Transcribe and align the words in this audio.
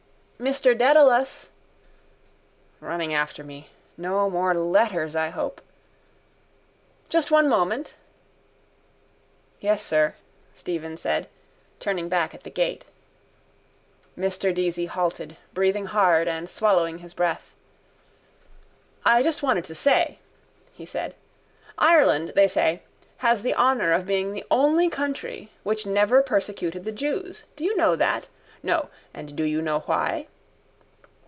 —Mr 0.41 0.75
Dedalus! 0.75 1.51
Running 2.79 3.13
after 3.13 3.43
me. 3.43 3.67
No 3.95 4.27
more 4.27 4.55
letters, 4.55 5.15
I 5.15 5.29
hope. 5.29 5.61
—Just 7.09 7.29
one 7.29 7.47
moment. 7.47 7.93
—Yes, 9.59 9.83
sir, 9.85 10.15
Stephen 10.55 10.97
said, 10.97 11.29
turning 11.79 12.09
back 12.09 12.33
at 12.33 12.41
the 12.41 12.49
gate. 12.49 12.85
Mr 14.17 14.51
Deasy 14.51 14.87
halted, 14.87 15.37
breathing 15.53 15.85
hard 15.85 16.27
and 16.27 16.49
swallowing 16.49 16.97
his 16.97 17.13
breath. 17.13 17.53
—I 19.05 19.21
just 19.21 19.43
wanted 19.43 19.65
to 19.65 19.75
say, 19.75 20.17
he 20.73 20.87
said. 20.87 21.13
Ireland, 21.77 22.33
they 22.35 22.47
say, 22.47 22.81
has 23.17 23.43
the 23.43 23.53
honour 23.53 23.91
of 23.91 24.07
being 24.07 24.33
the 24.33 24.45
only 24.49 24.89
country 24.89 25.51
which 25.61 25.85
never 25.85 26.23
persecuted 26.23 26.83
the 26.83 26.91
jews. 26.91 27.43
Do 27.55 27.63
you 27.63 27.77
know 27.77 27.95
that? 27.95 28.27
No. 28.63 28.89
And 29.11 29.35
do 29.35 29.43
you 29.43 29.59
know 29.59 29.79
why? 29.81 30.27